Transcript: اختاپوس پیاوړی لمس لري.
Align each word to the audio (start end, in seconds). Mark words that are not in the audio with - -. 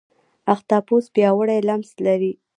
اختاپوس 0.53 1.03
پیاوړی 1.13 1.59
لمس 1.67 1.91
لري. 2.05 2.31